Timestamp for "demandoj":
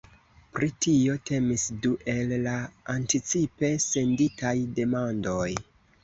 4.79-5.47